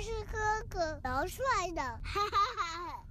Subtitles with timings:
[0.00, 0.38] 是哥
[0.68, 1.42] 哥，老帅
[1.74, 3.02] 的，哈哈哈！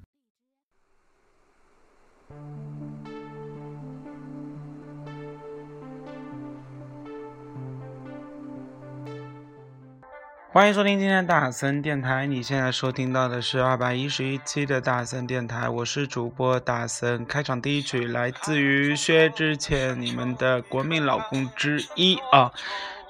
[10.52, 17.26] 欢迎收听今天大森电台，你现在收听到的是二百一十一期的大森电台，我是主播大森。
[17.26, 22.54] 开场第一曲来自于薛之谦，你们的国民老公之一啊，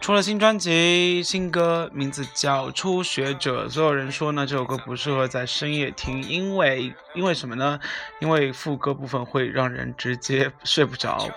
[0.01, 3.65] 出了新专辑，新歌名字叫《初学者》。
[3.69, 7.79] 所有人说呢，这首歌不适合在深夜听，因为因为什么呢？
[8.19, 11.27] 因为副歌部分会让人直接睡不着。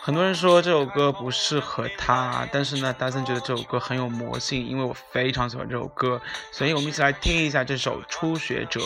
[0.00, 6.20] 很多人说这首歌不适合他，但是呢，大森觉得这首歌很有魔性，因为我非常喜欢这首歌，
[6.52, 8.80] 所以我们一起来听一下这首《初学者》。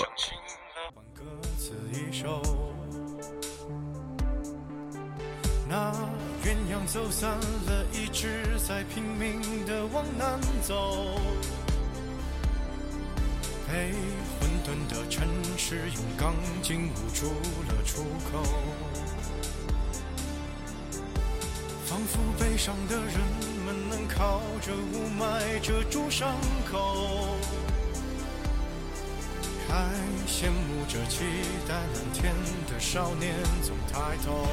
[5.71, 5.93] 那
[6.43, 7.85] 鸳鸯走散了，
[8.69, 11.19] 在拼命的往南走，
[13.67, 13.95] 被
[14.39, 17.29] 混沌的城市用钢筋捂住
[17.67, 18.45] 了出口。
[21.87, 23.15] 仿佛悲伤的人
[23.65, 26.37] 们能靠着雾霾遮住伤
[26.71, 27.39] 口，
[29.67, 29.95] 还
[30.27, 31.25] 羡慕着期
[31.67, 32.35] 待蓝天
[32.71, 34.47] 的少年总抬头。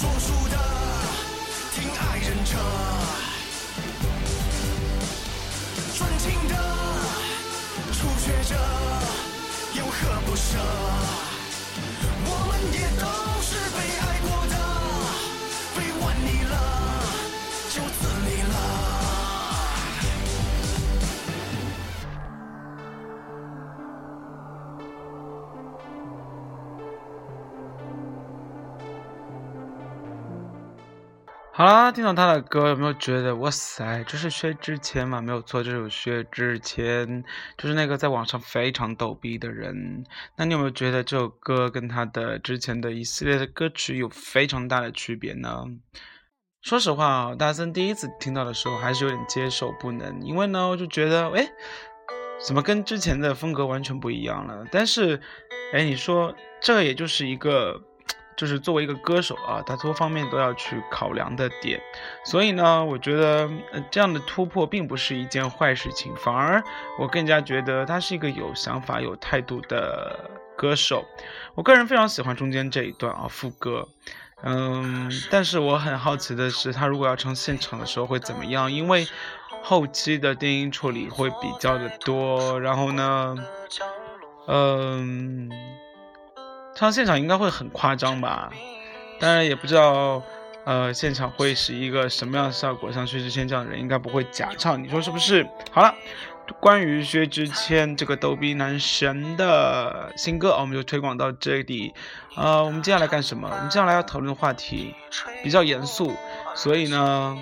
[0.00, 0.56] 说书的
[1.74, 2.56] 听爱人扯
[5.96, 6.54] 专情的
[7.90, 8.54] 初学者
[9.74, 11.27] 有何不舍？
[31.58, 35.20] 好啦，听到他的歌，有没有觉得哇塞，这是薛之谦吗？
[35.20, 37.24] 没有错，这首薛之谦
[37.56, 40.04] 就是那个在网上非常逗逼的人。
[40.36, 45.64] 那你有没有觉得这首歌跟他的之前的一系列的歌曲有非常大的区别呢？
[46.62, 51.44] 说实话啊，大森第一次听到的时候还是有点接受不能，因为呢，我就觉得，哎，
[52.46, 54.64] 怎么跟之前的风格完全不一样了？
[54.70, 55.20] 但是，
[55.72, 57.82] 哎，你说这也就是一个。
[58.38, 61.78] 就是作为一个歌手啊，他多方面都要去考量的点。
[62.24, 63.50] 所以呢，我觉得
[63.90, 66.62] 这样的突破并不是一件坏事情，反而
[66.98, 71.04] 我更加觉得他是一个有想法、有态度的歌手。
[71.54, 73.88] 我个人非常喜欢中间这一段啊，副歌。
[74.44, 78.70] 嗯，但是我很好奇的是，他如果要唱现场的时候会怎么样？
[78.70, 79.04] 因为
[79.64, 83.36] 后期的电音处理会比较的多，然后呢，
[84.46, 85.50] 嗯，
[86.78, 88.52] 唱现场应该会很夸张吧？
[89.18, 90.22] 当然也不知道，
[90.64, 92.92] 呃，现场会是一个什么样的效果。
[92.92, 95.44] 像薛之谦这样的人，应该不会假唱，你说是不是？
[95.72, 95.92] 好了。
[96.60, 101.92] 关于薛之谦这个逗逼男神的新歌，我们就推广到这里。
[102.36, 103.50] 呃，我们接下来干什么？
[103.52, 104.94] 我们接下来要讨论的话题
[105.42, 106.14] 比较严肃，
[106.54, 107.36] 所以呢，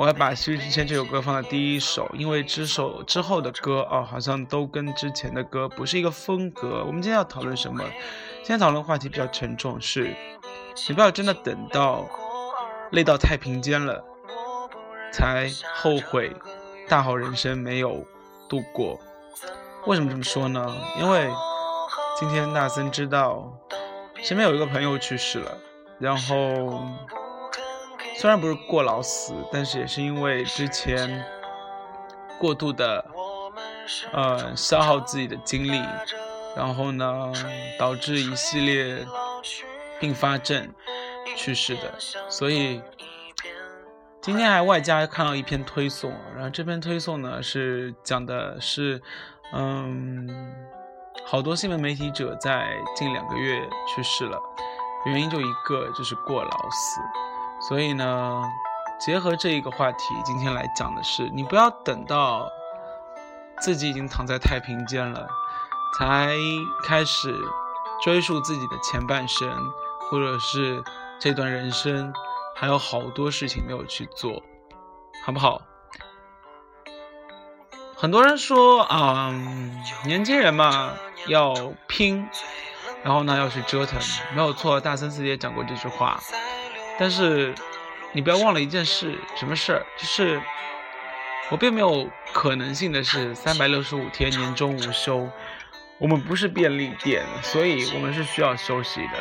[0.00, 6.82] 我要把薛之谦这首歌放在第一首，因为之首之后的歌啊，好像都跟之前的歌不是一个风格。
[6.86, 7.84] 我们今天要讨论什么？
[8.38, 10.16] 今天讨论话题比较沉重，是
[10.88, 12.08] 你不要真的等到
[12.92, 14.02] 累到太平间了，
[15.12, 16.34] 才后悔
[16.88, 18.02] 大好人生没有。
[18.48, 18.98] 度过，
[19.86, 20.74] 为什么这么说呢？
[20.98, 21.28] 因为
[22.18, 23.52] 今天大森知道
[24.22, 25.58] 身边有一个朋友去世了，
[25.98, 26.82] 然后
[28.20, 31.24] 虽然不是过劳死，但是也是因为之前
[32.38, 33.02] 过度的
[34.12, 35.82] 呃消耗自己的精力，
[36.54, 37.32] 然后呢
[37.78, 39.06] 导致一系列
[39.98, 40.70] 并发症
[41.34, 41.94] 去世的，
[42.28, 42.82] 所以。
[44.22, 49.00] 今天还外加看到一篇推送，然后这篇推送呢是讲的是，
[49.54, 50.54] 嗯，
[51.24, 54.38] 好多新闻媒体者在近两个月去世了，
[55.06, 57.00] 原因就一个就是过劳死，
[57.60, 58.42] 所以呢，
[58.98, 62.48] 结合这一个话题，今天来讲的是，你不要等到
[63.60, 65.28] 自己已经躺在太平间了，
[65.98, 66.34] 才
[66.84, 67.34] 开始
[68.02, 69.48] 追溯自己的前半生，
[70.10, 70.82] 或者是
[71.18, 72.12] 这段人生。
[72.56, 74.42] 还有好多事情没有去做，
[75.24, 75.62] 好不好？
[77.96, 79.32] 很多人说啊，
[80.04, 80.92] 年轻人嘛
[81.26, 81.54] 要
[81.88, 82.28] 拼，
[83.02, 83.98] 然后呢要去折腾，
[84.34, 84.78] 没有错。
[84.78, 86.20] 大森自己也讲过这句话。
[87.00, 87.54] 但是
[88.12, 89.86] 你不要忘了一件事，什么事儿？
[89.96, 90.38] 就是
[91.48, 95.26] 我并没有可能性的是三百六十五天年终无休。
[95.96, 99.12] 我们不是便利店，所以我们是需要休息的。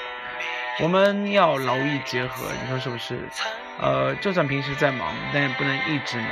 [0.82, 3.18] 我们要劳逸结合，你说是不是？
[3.80, 6.30] 呃，就算平时再忙，但也不能一直忙。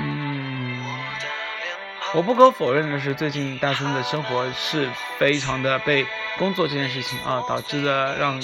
[0.00, 0.84] 嗯，
[2.14, 6.04] 我不可否认的是，最近大森的生活是非常的被
[6.38, 8.40] 工作这件事情啊导致的，让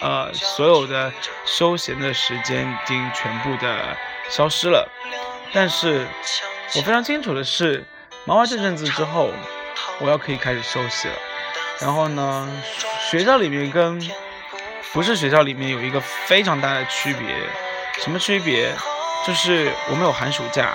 [0.00, 1.12] 呃所有的
[1.44, 3.96] 休闲的时间已经全部的
[4.28, 4.88] 消失了。
[5.52, 6.06] 但是
[6.74, 7.84] 我非常清楚的是，
[8.24, 9.30] 忙完这阵子之后，
[10.00, 11.14] 我要可以开始休息了。
[11.80, 12.48] 然后呢，
[13.10, 14.00] 学校里面跟
[14.92, 17.28] 不是学校里面有一个非常大的区别，
[18.00, 18.72] 什么区别？
[19.26, 20.74] 就是我们有寒暑假，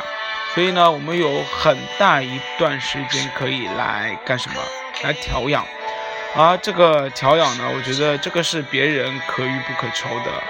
[0.55, 4.55] 所以呢，我们有很大一段时间可以来干什么？
[5.03, 5.65] 来调养。
[6.35, 10.43] 而这个调养呢，我觉得这个是别人可遇不可求的。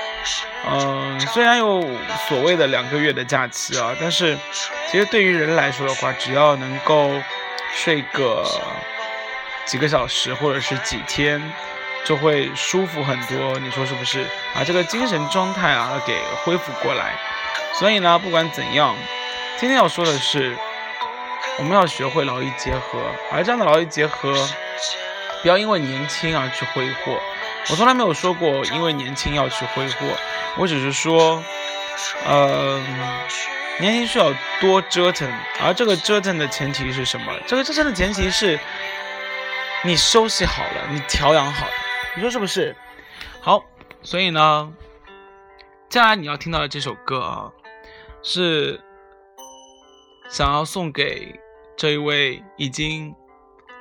[0.70, 1.82] 嗯，虽然有
[2.28, 4.38] 所谓的两个月的假期啊，但是
[4.92, 7.12] 其实对于人来说的话，只要能够
[7.74, 8.46] 睡个
[9.66, 11.42] 几个小时或者是几天。
[12.06, 14.26] 就会舒服很多，你说是不是？
[14.56, 17.14] 把这个精神状态啊给恢复过来。
[17.74, 18.96] 所以呢，不管怎样，
[19.58, 20.56] 今天要说的是，
[21.58, 23.00] 我们要学会劳逸结合。
[23.32, 24.34] 而这样的劳逸结合，
[25.42, 27.20] 不要因为年轻而去挥霍。
[27.70, 30.08] 我从来没有说过因为年轻要去挥霍，
[30.58, 31.44] 我只是说，
[32.26, 32.82] 呃，
[33.80, 35.30] 年轻需要多折腾。
[35.62, 37.34] 而这个折腾的前提是什么？
[37.46, 38.58] 这个折腾的前提是
[39.84, 41.74] 你休息好了，你调养好了。
[42.16, 42.76] 你说是不是？
[43.42, 43.64] 好，
[44.02, 44.74] 所以呢，
[45.90, 47.52] 接下来你要听到的这首歌啊，
[48.24, 48.82] 是
[50.30, 51.40] 想要送给
[51.78, 53.14] 这一位已经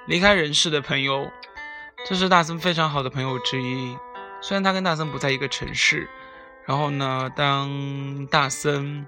[0.06, 1.30] 离开人世的朋友。
[2.06, 3.96] 这是大森非常好的朋友之一，
[4.40, 6.08] 虽然他跟大森不在一个城市。
[6.66, 9.06] 然后呢，当大森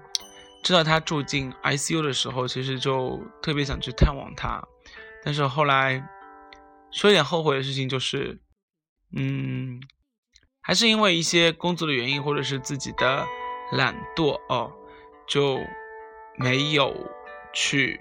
[0.63, 4.63] 知道他住进 ICU 的时候，其实就特别想去探望他。
[5.23, 6.03] 但是后来
[6.91, 8.39] 说一点后悔的事情就是。
[9.13, 9.81] 嗯，
[10.61, 13.27] 还是因为一些工作的原因，或者是自己的
[13.73, 14.71] 懒惰哦，
[15.27, 15.59] 就
[16.37, 16.95] 没有
[17.53, 17.99] 去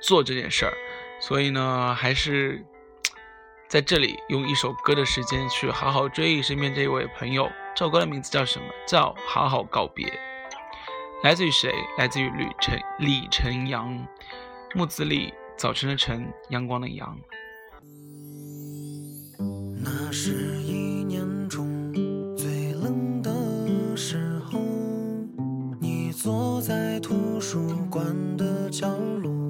[0.00, 0.74] 做这件事儿。
[1.20, 2.66] 所以呢，还是
[3.68, 7.50] 在这里用一首歌的时间去好好追忆身边这一位朋友。
[7.74, 8.66] 这首歌的名字叫什么？
[8.86, 10.06] 叫《好好告别》。
[11.24, 11.72] 来自于谁？
[11.98, 14.06] 来自于李晨李晨阳，
[14.72, 17.18] 木子李，早晨的晨，阳光的阳。
[19.82, 21.92] 那是一年中
[22.36, 24.60] 最冷的时候，
[25.80, 28.04] 你坐在图书馆
[28.36, 29.45] 的角落，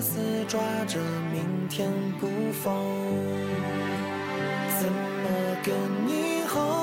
[0.00, 0.98] 死抓着
[1.30, 2.74] 明天不放，
[4.80, 5.28] 怎么
[5.62, 5.74] 跟
[6.06, 6.79] 你好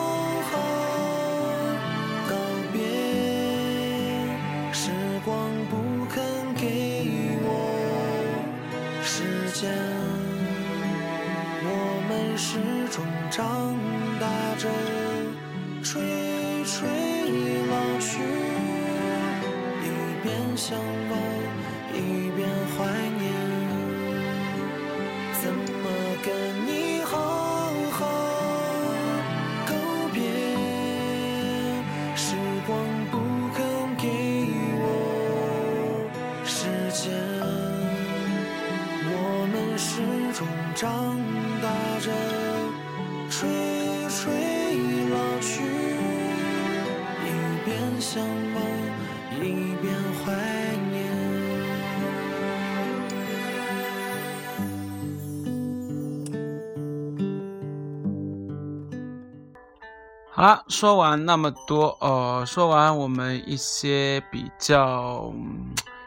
[60.38, 65.34] 好了，说完那么多，呃，说完我们一些比较、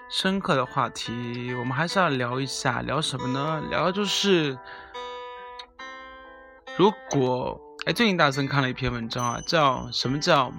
[0.09, 3.61] 深刻的话题，我们还是要聊一下，聊什么呢？
[3.71, 4.57] 聊就是，
[6.77, 10.53] 如果，哎，最近大森看了一篇文章啊，叫什么叫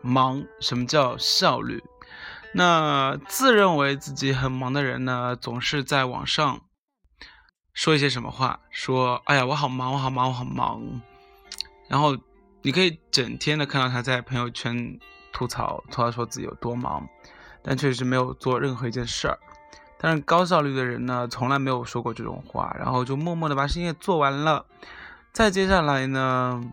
[0.00, 1.82] 忙，什么叫效率？
[2.52, 6.60] 那自认为自己很忙的人呢，总是在网上
[7.74, 11.00] 说一些什么话，说，哎呀，我好忙，我好忙，我好忙，
[11.88, 12.16] 然后。
[12.62, 14.98] 你可以整天的看到他在朋友圈
[15.32, 17.08] 吐槽，吐槽说自己有多忙，
[17.62, 19.38] 但确实没有做任何一件事儿。
[19.96, 24.66] 但是高效率的人呢，从来没有说过这种话，然后就默默的把事情做完了。
[25.32, 26.64] 再接下来呢，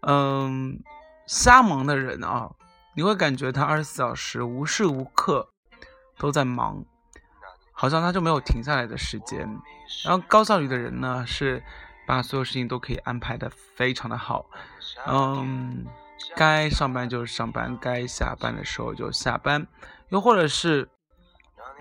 [0.00, 0.80] 嗯，
[1.26, 2.50] 瞎忙的人啊，
[2.96, 5.48] 你会感觉他二十四小时无时无刻
[6.18, 6.84] 都在忙，
[7.72, 9.40] 好像他就没有停下来的时间。
[10.04, 11.62] 然后高效率的人呢，是。
[12.06, 14.46] 把所有事情都可以安排的非常的好，
[15.06, 15.86] 嗯，
[16.36, 19.66] 该上班就上班，该下班的时候就下班，
[20.10, 20.88] 又或者是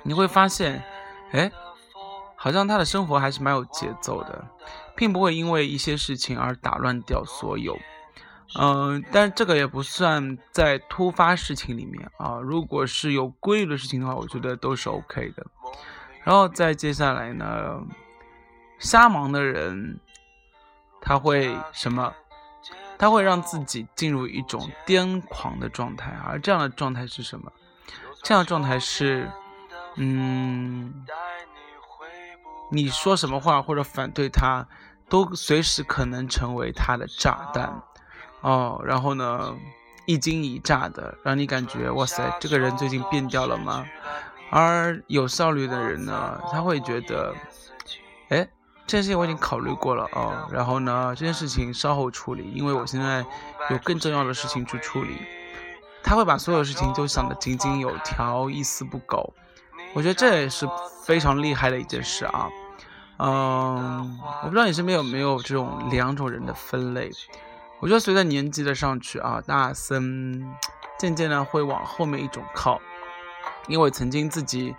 [0.03, 0.83] 你会发现，
[1.31, 1.51] 哎，
[2.35, 4.45] 好像他的生活还是蛮有节奏的，
[4.95, 7.77] 并不会因为一些事情而打乱掉所有。
[8.59, 12.39] 嗯，但这个也不算在突发事情里面啊。
[12.39, 15.43] 如果是有规律的事情的话，我觉得都是 OK 的。
[16.23, 17.81] 然后再接下来呢，
[18.77, 19.99] 瞎忙的人
[21.03, 22.13] 他会什么？
[22.97, 27.51] 他会让自己进入一种癫狂的状态，而这样的状态是什么？
[28.23, 29.29] 这样的状态是，
[29.95, 31.05] 嗯，
[32.71, 34.65] 你说什么话或者反对他，
[35.09, 37.81] 都随时可能成为他的炸弹，
[38.39, 39.53] 哦，然后呢，
[40.05, 43.85] 一惊一乍的，让你感觉哇塞，这个人最近变掉了吗？
[44.49, 47.35] 而有效率的人呢，他会觉得，
[48.29, 48.47] 哎。
[48.85, 53.25] 这件事情我已经考虑过了哦，然后呢，这件事情稍后处理，因为我现在
[53.69, 55.17] 有更重要的事情去处理。
[56.03, 59.33] 他会把所有事情都想得井井有条，一丝不苟。
[59.93, 60.67] 我觉得这也是
[61.05, 62.49] 非常厉害的一件事啊。
[63.19, 67.09] 嗯，我不知道你身边有没有这种两种人的分类。
[67.79, 70.45] 我觉得随着年纪的上去啊，大森
[70.99, 72.81] 渐渐的会往后面一种靠，
[73.67, 74.75] 因为曾经自己。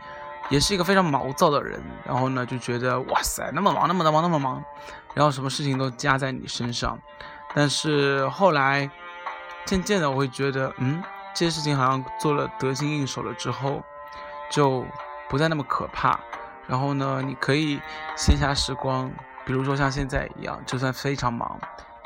[0.50, 4.62] 也是一个非常毛躁的人，然后呢，就觉得哇塞，那么忙，那么的忙，那么忙，
[5.14, 6.98] 然后什么事情都加在你身上。
[7.54, 8.90] 但是后来，
[9.64, 11.02] 渐渐的，我会觉得，嗯，
[11.34, 13.82] 这些事情好像做了得心应手了之后，
[14.50, 14.84] 就
[15.28, 16.18] 不再那么可怕。
[16.66, 17.80] 然后呢，你可以
[18.16, 19.10] 闲暇时光，
[19.44, 21.58] 比如说像现在一样，就算非常忙，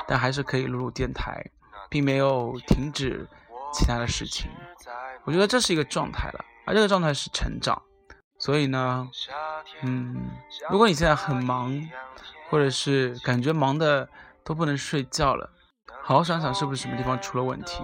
[0.07, 1.43] 但还是可以录录电台，
[1.89, 3.27] 并没有停止
[3.73, 4.49] 其他的事情。
[5.25, 7.81] 我觉得这是一个状态了，而这个状态是成长。
[8.39, 9.07] 所以呢，
[9.81, 10.31] 嗯，
[10.71, 11.87] 如果你现在很忙，
[12.49, 14.09] 或者是感觉忙的
[14.43, 15.51] 都不能睡觉了，
[16.01, 17.83] 好好想想是不是什么地方出了问题，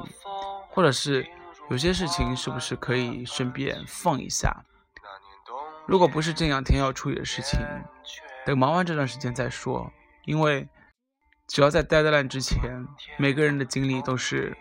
[0.70, 1.28] 或者是
[1.70, 4.64] 有些事情是不是可以顺便放一下。
[5.86, 7.60] 如果不是这两天要处理的事情，
[8.46, 9.92] 等忙完这段时间再说。
[10.24, 10.68] 因为
[11.48, 12.88] 只要在 deadline 之前，
[13.18, 14.58] 每个人的精力都是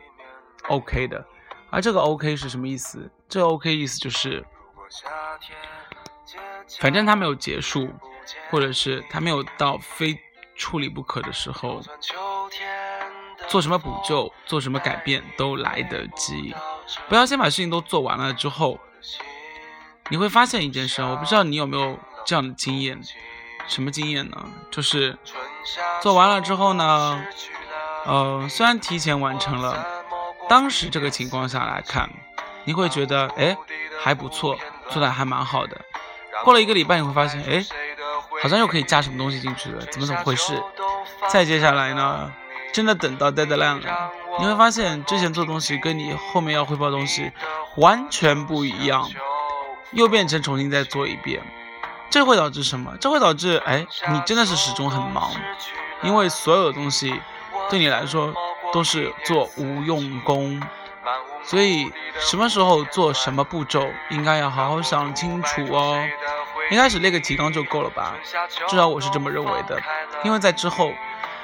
[0.69, 1.25] OK 的。
[1.71, 3.11] 而这个 OK 是什么意思？
[3.29, 4.45] 这个 OK 意思就是。
[6.79, 7.89] 反正他没有结束，
[8.51, 10.19] 或者是他没有到非
[10.57, 11.81] 处理不可的时候，
[13.49, 16.55] 做什么补救、做什么改变都来得及。
[17.09, 18.79] 不要先把事情都做完了之后，
[20.09, 23.01] 你会发现一件事，我不知道你有没有这样的经验。
[23.67, 24.51] 什么经验呢？
[24.71, 25.17] 就是
[26.03, 27.25] 做完了之后呢，
[28.05, 30.05] 呃，虽然提前完成了，
[30.51, 32.11] 当时这个情况下来看，
[32.65, 33.57] 你会觉得，哎，
[33.99, 34.59] 还不错，
[34.91, 35.81] 做的还蛮好的。
[36.45, 37.65] 过了一个礼拜，你会发现，哎，
[38.43, 40.63] 好像又可以加什么东西进去了，怎么怎么回事？
[41.31, 42.31] 再接下来呢，
[42.73, 47.33] 真的等到 deadline 了，你会发现之前做东西跟你后面要汇报东西
[47.77, 49.09] 完全不一样，
[49.93, 51.43] 又变成重新再做一遍。
[52.11, 52.95] 这会导致什么？
[53.01, 55.33] 这会导致，哎，你真的是始终很忙，
[56.03, 57.19] 因为所有的东西
[57.71, 58.33] 对你来说
[58.71, 60.63] 都是做无用功。
[61.45, 66.03] 所以什么时候做什么步骤，应该要好好想清楚哦。
[66.71, 68.15] 一开始列个提纲就够了吧？
[68.69, 69.79] 至少我是这么认为的。
[70.25, 70.93] 因为在之后，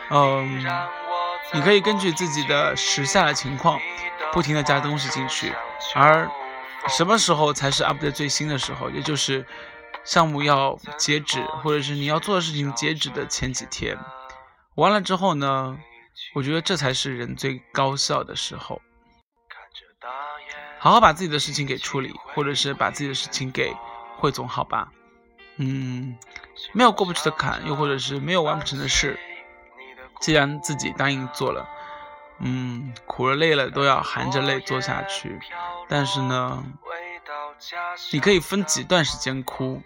[0.08, 0.66] 嗯，
[1.52, 3.78] 你可以根据自己的时下的情况，
[4.32, 5.52] 不停的加东西进去。
[5.94, 6.30] 而
[6.88, 8.88] 什么时候才是 update 最新的时候？
[8.88, 9.44] 也就是
[10.04, 13.98] 项目要截止，或者是你要做的事情截止的前几天。
[14.76, 15.76] 完了之后呢，
[16.34, 18.80] 我觉得这才是人最高效的时候。
[20.82, 23.76] 好好把自己的事情给处理，或者是把自己的事情给
[24.16, 24.90] 汇总好吧。
[25.56, 26.16] 嗯，
[26.72, 29.20] 没有过不去的坎，又或者是没有完不成的事，
[30.22, 31.68] 既然自己答应做了，
[32.38, 35.38] 嗯，苦了累了都要含着泪做下去。
[35.86, 36.64] 但是呢，
[38.10, 39.82] 你可以分几段时间哭，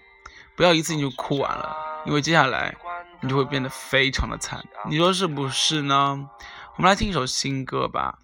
[0.55, 1.77] 不要一次性就哭完了，
[2.07, 2.73] 因为接下来
[3.21, 4.65] 你就会变得非常的惨。
[4.89, 6.31] 你说是不是呢？
[6.77, 8.19] 我们来听一首新歌吧。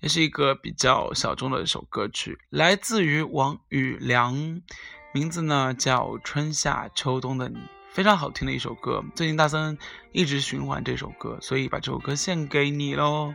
[0.00, 4.60] 也是一个比较小众的一首歌曲，来自于王宇良，
[5.12, 7.56] 名字呢叫《春夏秋冬的你》，
[7.90, 9.02] 非常好听的一首歌。
[9.14, 9.78] 最近大森
[10.12, 13.34] 一直循环这首歌，所以把这首歌献给你喽。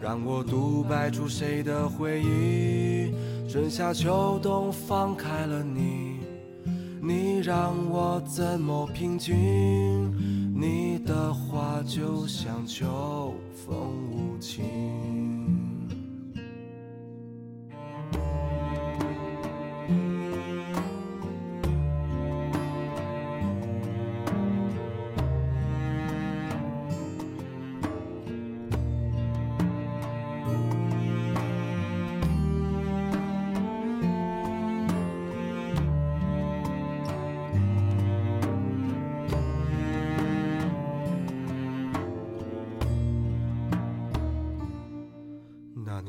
[0.00, 3.12] 让我独白出谁的回忆？
[3.48, 6.20] 春夏秋冬放开了你，
[7.00, 9.34] 你让我怎么平静？
[10.54, 13.76] 你的话就像秋风
[14.10, 15.27] 无情。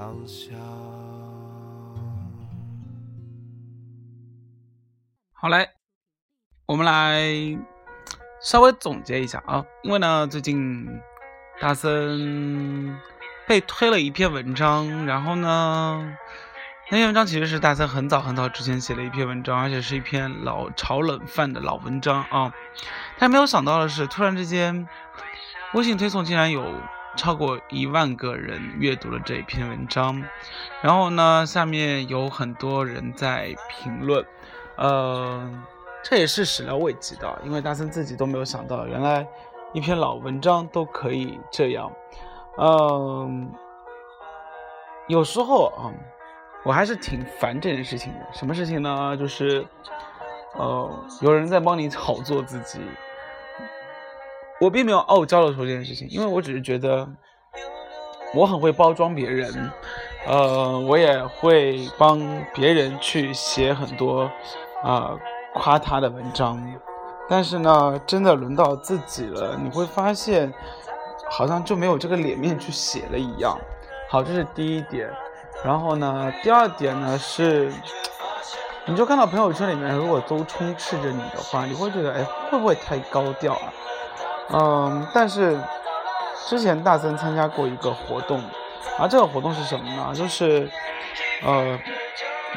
[0.00, 0.58] 想象。
[5.34, 5.68] 好嘞，
[6.64, 7.22] 我们来
[8.40, 10.88] 稍微总结一下啊，因为呢，最近
[11.60, 12.98] 大森
[13.46, 16.16] 被推了一篇文章，然后呢，
[16.90, 22.54] 那篇文章其实是大森很早很早之前写的一篇文章，而且是一篇老炒冷饭的老文章啊。
[23.18, 24.88] 但没有想到的是，突然之间。
[25.72, 26.64] 微信推送竟然有
[27.16, 30.22] 超过一万个人阅读了这一篇文章，
[30.80, 34.24] 然后呢，下面有很多人在评论，
[34.76, 35.50] 呃，
[36.04, 39.26] 这也是始料未及的，因为大森自己都没有想到，原来
[39.72, 41.90] 一篇老文章都可以这样，
[42.58, 43.52] 嗯，
[45.08, 45.90] 有时候啊，
[46.64, 48.26] 我还是挺烦这件事情的。
[48.32, 49.16] 什么事情呢？
[49.16, 49.66] 就是，
[50.54, 52.80] 呃，有人在帮你炒作自己。
[54.60, 57.08] 我并没有傲娇的说这件事情，因为我只是觉得
[58.34, 59.70] 我很会包装别人，
[60.26, 62.20] 呃，我也会帮
[62.52, 64.30] 别人去写很多
[64.82, 65.16] 啊
[65.54, 66.62] 夸他的文章，
[67.26, 70.52] 但是呢，真的轮到自己了，你会发现
[71.30, 73.58] 好像就没有这个脸面去写了一样。
[74.10, 75.10] 好，这是第一点。
[75.64, 77.72] 然后呢，第二点呢是，
[78.84, 83.72] 你就看到朋友圈里面如果都充斥着你的话，你会觉得哎会不会太高调了？
[84.52, 85.58] 嗯，但是
[86.46, 88.42] 之前大森参加过一个活动，
[88.98, 90.12] 而这个活动是什么呢？
[90.14, 90.68] 就是
[91.42, 91.78] 呃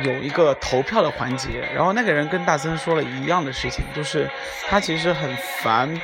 [0.03, 4.29] 有一个投票的环节，然后那个人跟大森说了一样的事情，就是
[4.67, 5.99] 他其实很烦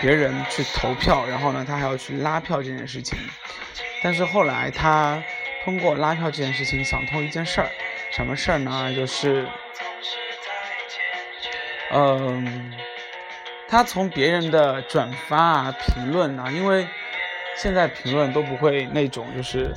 [0.00, 3.18] 别人去投票，然后呢他还要去拉票这件事情，
[4.02, 5.22] 但是后来他。
[5.64, 7.68] 通过拉票这件事情想通一件事儿，
[8.10, 8.92] 什么事儿呢？
[8.96, 9.46] 就是，
[11.92, 12.72] 嗯，
[13.72, 16.86] 他从别人的转发啊、评论啊，因为
[17.56, 19.72] 现在评论都不会那种就是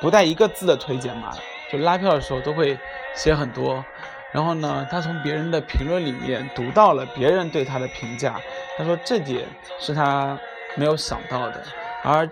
[0.00, 1.30] 不带一个字的推荐嘛，
[1.70, 2.76] 就拉票的时候都会
[3.14, 3.84] 写很多。
[4.32, 8.34] 然后呢，他从别人的评论里面读到了别人对他的评价，
[8.76, 9.46] 他说这点
[9.78, 10.36] 是他
[10.74, 11.62] 没有想到的，
[12.02, 12.28] 而。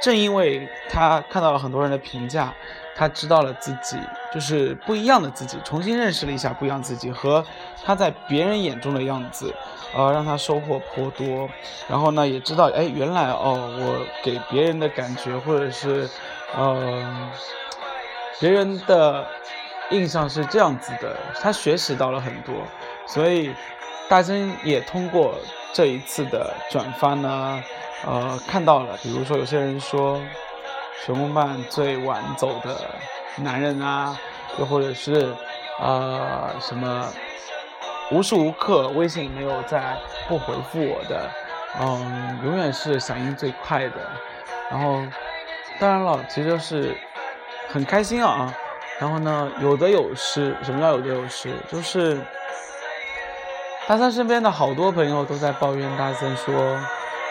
[0.00, 2.52] 正因为他看到了很多人的评价，
[2.94, 3.98] 他知道了自己
[4.32, 7.44] 就是不一样的自己，重新认识了一下不一样自己和
[7.84, 9.54] 他在别人眼中的样子，
[9.94, 11.48] 呃，让他收获颇多。
[11.88, 16.08] 然后呢，也知道，哎，原来哦，我给别人的感觉或者是，
[16.56, 17.30] 呃，
[18.38, 19.26] 别人的
[19.90, 21.16] 印象是这样子的。
[21.40, 22.54] 他学习到了很多，
[23.06, 23.54] 所以
[24.08, 25.34] 大真也通过
[25.72, 27.62] 这一次的转发呢。
[28.04, 30.20] 呃，看到了，比如说有些人说，
[31.04, 32.76] 熊梦曼最晚走的
[33.36, 34.16] 男人啊，
[34.58, 35.34] 又或者是，
[35.80, 37.08] 呃，什么
[38.12, 39.96] 无时无刻微信没有在
[40.28, 41.28] 不回复我的，
[41.80, 43.96] 嗯，永远是响应最快的。
[44.70, 45.02] 然后，
[45.80, 46.96] 当然了，其实就是
[47.68, 48.54] 很开心啊。
[49.00, 50.56] 然后呢，有得有失。
[50.62, 51.52] 什么叫有得有失？
[51.68, 52.20] 就是
[53.88, 56.78] 大三身边的好多朋友都在抱怨大三说。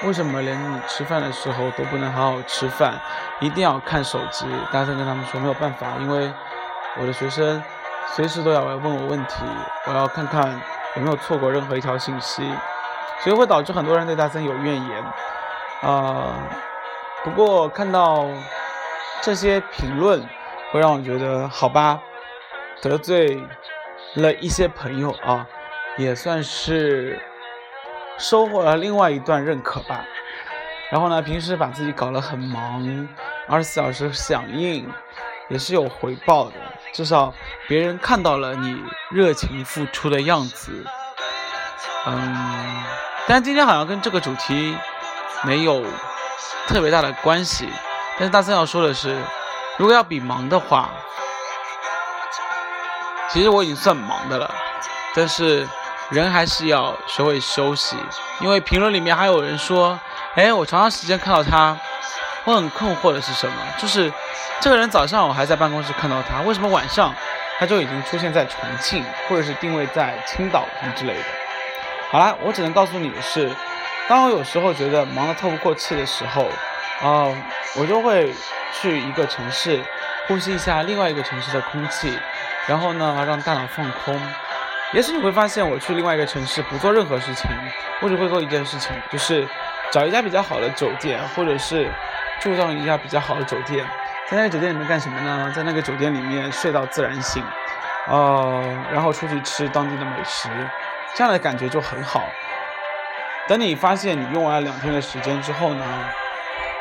[0.03, 2.99] 为什么连你吃饭的时候都不能好好吃饭，
[3.39, 4.47] 一定要看手机？
[4.71, 6.31] 大森跟他们说没有办法，因为
[6.97, 7.61] 我的学生
[8.07, 9.43] 随时都要来问我问题，
[9.85, 10.59] 我要看看
[10.95, 12.43] 有没有错过任何一条信息，
[13.19, 15.03] 所以会导致很多人对大森有怨言。
[15.81, 16.33] 啊，
[17.23, 18.27] 不过看到
[19.21, 20.27] 这些评论，
[20.71, 21.99] 会让我觉得好吧，
[22.81, 23.39] 得罪
[24.15, 25.45] 了一些朋友啊，
[25.95, 27.21] 也算是。
[28.21, 30.05] 收获了另外一段认可吧，
[30.91, 33.07] 然后呢，平时把自己搞得很忙，
[33.47, 34.88] 二十四小时响应，
[35.49, 36.53] 也是有回报的，
[36.93, 37.34] 至少
[37.67, 38.79] 别人看到了你
[39.10, 40.86] 热情付出的样子。
[42.05, 42.84] 嗯，
[43.27, 44.77] 但今天好像跟这个主题
[45.41, 45.84] 没有
[46.67, 47.67] 特别大的关系。
[48.19, 49.19] 但是大森要说的是，
[49.77, 50.91] 如果要比忙的话，
[53.29, 54.53] 其实我已经算忙的了，
[55.15, 55.67] 但是。
[56.12, 57.95] 人还是要学会休息，
[58.41, 59.97] 因为评论里面还有人说
[60.36, 61.78] ：“哎，我长长时间看到他，
[62.43, 63.56] 我很困惑的是什么？
[63.78, 64.12] 就是
[64.60, 67.15] 这个人早上我还在办公室看到他，为什么晚上
[67.58, 71.24] 他就已经出现在重庆，或者是定位在青岛什么之类的？”
[72.12, 73.50] 好了，我只能告诉你的是，
[74.10, 76.43] 当我有时候觉得忙得透不过气的时候，
[77.02, 77.32] 啊，
[77.78, 78.36] 我就会
[78.74, 79.82] 去一个城市，
[80.28, 82.19] 呼吸一下另外一个城市的空气，
[82.67, 84.21] 然后呢，让大脑放空。
[84.93, 87.49] 也许你会发现，我去另外一个城市不做任何事情，
[88.01, 89.47] 我只会做一件事情，就是
[89.89, 91.89] 找一家比较好的酒店，或者是
[92.41, 93.86] 住上一家比较好的酒店，
[94.30, 95.49] 在那个酒店里面干什么呢？
[95.56, 97.41] 在那个酒店里面睡到自然醒，
[98.10, 100.49] 呃，然后出去吃当地的美食，
[101.15, 102.25] 这样的感觉就很好。
[103.47, 105.86] 等你发现你用完了两天的时间之后呢，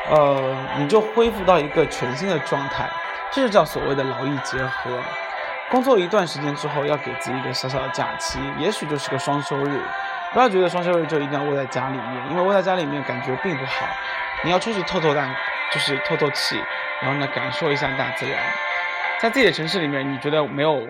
[0.09, 2.89] 呃，你就恢复到一个全新的状态，
[3.31, 4.99] 这就叫所谓的劳逸结合。
[5.71, 9.81] 工作一段时间之后，要给自己一个小小的假期，也许就是个双休日。
[10.33, 13.87] 不要觉得双休日就一定要窝在家里面，因为窝在家里面感觉并不好。
[14.43, 15.33] 你要出去透透淡，
[15.71, 16.61] 就是透透气，
[17.01, 18.37] 然后呢，感受一下大自然。
[19.19, 20.85] 在自己的城市里面，你觉得没有，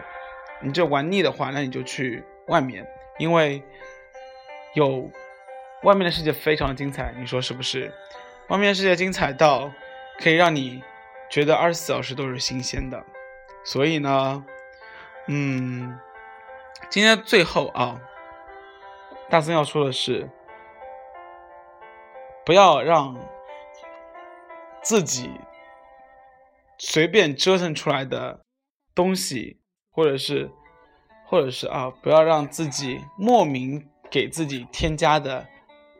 [0.61, 2.83] 你就玩腻的话，那你就去外面，
[3.19, 3.63] 因为
[4.73, 5.11] 有
[5.83, 7.13] 外面的世界非常精彩。
[7.17, 7.93] 你说是不是？
[8.47, 9.71] 外面的世界精彩到
[10.19, 10.81] 可以让你
[11.29, 13.03] 觉得二十四小时都是新鲜的。
[13.63, 14.43] 所以呢。
[15.27, 15.99] 嗯，
[16.89, 18.01] 今天最后啊，
[19.29, 20.29] 大森要说的是，
[22.43, 23.15] 不要让
[24.81, 25.29] 自己
[26.77, 28.41] 随便折腾出来的
[28.95, 30.49] 东西，或者是，
[31.27, 35.47] 或者是啊，不要让自己莫名给自己添加的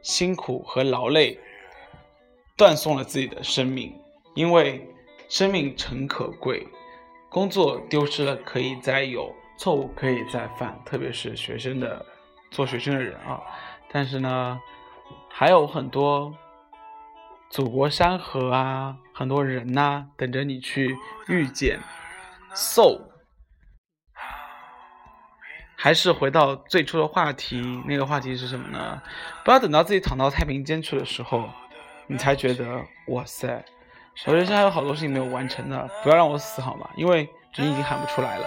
[0.02, 1.40] 辛苦和劳累，
[2.58, 3.96] 断送了自己的生命，
[4.34, 4.90] 因为
[5.30, 6.68] 生命诚可贵，
[7.32, 12.06] 工作丢失了可以再有，错误可以再犯，特别是学生的
[12.52, 13.39] 做学生的人啊。
[13.89, 14.60] 但是呢，
[15.30, 16.36] 还有很多
[17.50, 20.98] 祖国山河啊，很多人呐、等着你去
[21.30, 21.80] 遇见。
[22.54, 23.00] So，
[25.78, 29.02] 还是回到最初的话题，那个话题是什么呢？
[29.46, 31.50] 不要等到自己躺到太平间去的时候，
[32.08, 33.63] 你才觉得哇塞。
[34.26, 36.90] 我人生还有好多事情没有完成呢，不要让我死好吗？
[36.96, 38.46] 因为你已经喊不出来了。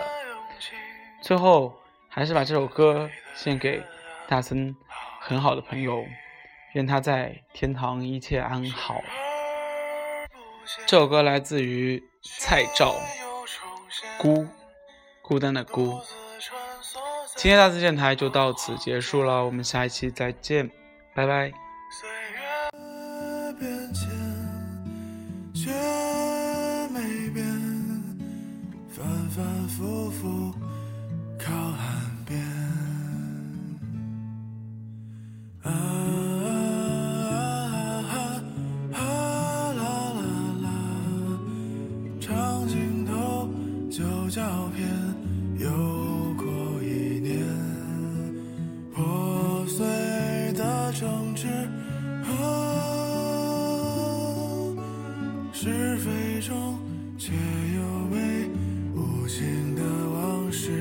[1.21, 1.75] 最后
[2.09, 3.83] 还是把这首歌献给
[4.29, 4.77] 大森
[5.21, 6.05] 很好的朋友，
[6.75, 9.01] 愿他在天堂一切安好。
[10.87, 12.95] 这首歌来自于蔡照，
[14.19, 14.47] 孤，
[15.23, 16.01] 孤单的孤。
[17.37, 20.71] 今天大森电台就到此结束了，我们下一期再见，
[21.15, 21.64] 拜拜。
[44.35, 44.43] 照
[44.75, 44.89] 片，
[45.61, 45.71] 又
[46.35, 47.39] 过一年。
[48.93, 49.87] 破碎
[50.55, 51.47] 的城池，
[52.25, 52.43] 啊，
[55.53, 56.77] 是非中
[57.17, 58.51] 却又被
[58.97, 60.73] 无情的往事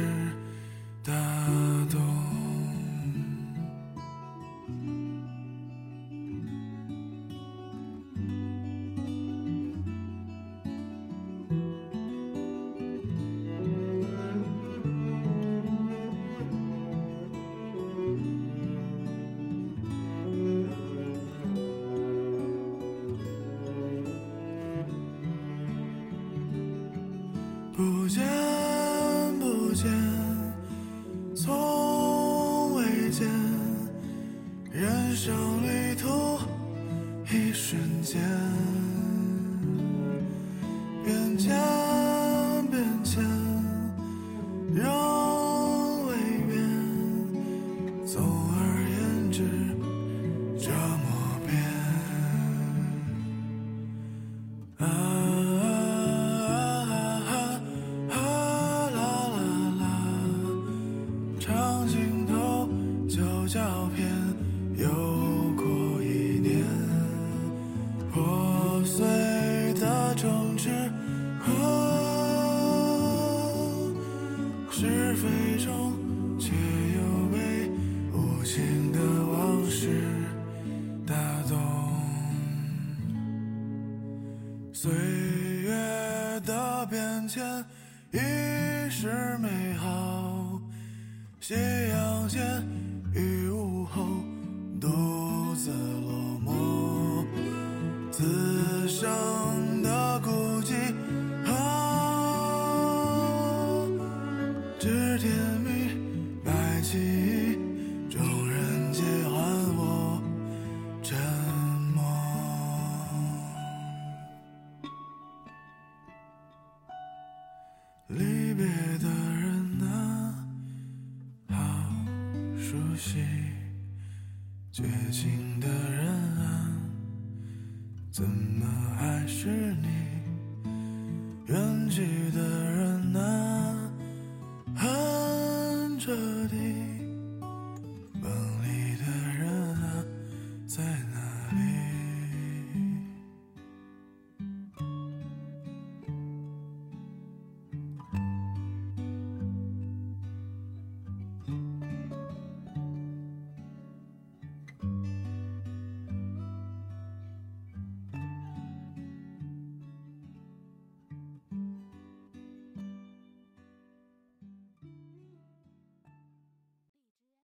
[105.17, 105.72] 知